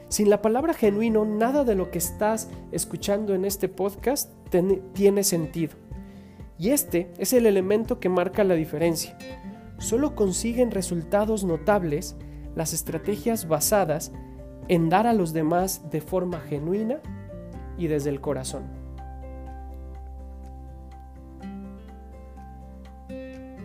Sin 0.10 0.30
la 0.30 0.42
palabra 0.42 0.74
genuino, 0.74 1.26
nada 1.26 1.66
de 1.66 1.76
lo 1.76 1.92
que 1.92 1.98
estás 1.98 2.50
escuchando 2.72 3.36
en 3.36 3.44
este 3.44 3.68
podcast 3.68 4.32
tiene 4.94 5.24
sentido. 5.24 5.76
Y 6.58 6.70
este 6.70 7.12
es 7.18 7.34
el 7.34 7.46
elemento 7.46 8.00
que 8.00 8.08
marca 8.08 8.44
la 8.46 8.56
diferencia. 8.56 9.18
Solo 9.80 10.16
consiguen 10.16 10.72
resultados 10.72 11.44
notables 11.44 12.16
las 12.56 12.74
estrategias 12.74 13.48
basadas 13.48 14.12
en 14.70 14.90
dar 14.90 15.08
a 15.08 15.14
los 15.14 15.34
demás 15.34 15.92
de 15.92 16.02
forma 16.02 16.40
genuina 16.40 17.00
y 17.78 17.88
desde 17.88 18.10
el 18.10 18.22
corazón. 18.22 18.87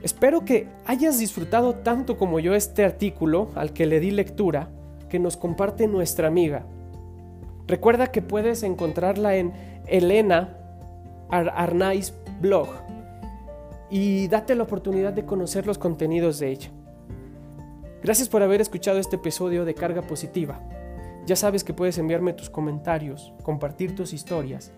Espero 0.03 0.45
que 0.45 0.67
hayas 0.85 1.19
disfrutado 1.19 1.77
tanto 1.77 2.19
como 2.19 2.41
yo 2.41 2.55
este 2.55 2.85
artículo 2.85 3.51
al 3.55 3.73
que 3.73 3.87
le 3.87 4.01
di 4.01 4.11
lectura 4.11 4.69
que 5.09 5.21
nos 5.21 5.37
comparte 5.37 5.87
nuestra 5.87 6.27
amiga. 6.27 6.65
Recuerda 7.69 8.09
que 8.09 8.21
puedes 8.21 8.65
encontrarla 8.65 9.37
en 9.37 9.53
Elena 9.87 10.59
Arnaiz 11.31 12.15
blog 12.41 12.69
y 13.91 14.27
date 14.27 14.57
la 14.57 14.65
oportunidad 14.65 15.13
de 15.13 15.25
conocer 15.25 15.67
los 15.67 15.79
contenidos 15.79 16.41
de 16.41 16.51
ella. 16.51 16.71
Gracias 18.03 18.29
por 18.29 18.43
haber 18.43 18.61
escuchado 18.61 18.99
este 18.99 19.17
episodio 19.17 19.65
de 19.65 19.75
Carga 19.75 20.03
Positiva. 20.03 20.61
Ya 21.27 21.37
sabes 21.37 21.63
que 21.63 21.75
puedes 21.75 21.99
enviarme 21.99 22.33
tus 22.33 22.51
comentarios, 22.51 23.33
compartir 23.45 23.95
tus 23.95 24.13
historias, 24.13 24.73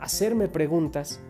hacerme 0.00 0.48
preguntas 0.48 1.20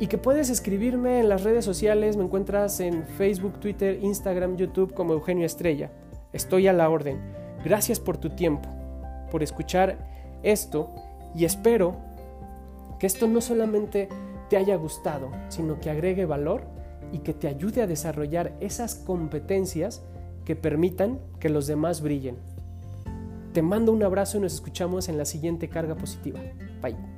y 0.00 0.06
que 0.06 0.18
puedes 0.18 0.50
escribirme 0.50 1.20
en 1.20 1.28
las 1.28 1.44
redes 1.44 1.64
sociales. 1.64 2.16
Me 2.16 2.24
encuentras 2.24 2.80
en 2.80 3.04
Facebook, 3.04 3.60
Twitter, 3.60 3.98
Instagram, 4.02 4.56
YouTube 4.56 4.94
como 4.94 5.12
Eugenio 5.12 5.46
Estrella. 5.46 5.90
Estoy 6.32 6.66
a 6.66 6.72
la 6.72 6.88
orden. 6.88 7.20
Gracias 7.64 8.00
por 8.00 8.18
tu 8.18 8.30
tiempo, 8.30 8.68
por 9.30 9.42
escuchar 9.42 9.96
esto 10.42 10.90
y 11.34 11.44
espero 11.44 11.96
que 12.98 13.06
esto 13.06 13.26
no 13.26 13.40
solamente 13.40 14.08
te 14.50 14.56
haya 14.56 14.76
gustado, 14.76 15.30
sino 15.48 15.80
que 15.80 15.90
agregue 15.90 16.26
valor 16.26 16.62
y 17.12 17.18
que 17.18 17.32
te 17.32 17.48
ayude 17.48 17.82
a 17.82 17.86
desarrollar 17.86 18.52
esas 18.60 18.96
competencias 18.96 20.02
que 20.44 20.56
permitan 20.56 21.18
que 21.40 21.48
los 21.48 21.66
demás 21.66 22.02
brillen. 22.02 22.36
Te 23.52 23.62
mando 23.62 23.92
un 23.92 24.02
abrazo 24.02 24.38
y 24.38 24.40
nos 24.40 24.54
escuchamos 24.54 25.08
en 25.08 25.16
la 25.16 25.24
siguiente 25.24 25.68
carga 25.68 25.94
positiva. 25.94 26.40
Bye. 26.82 27.13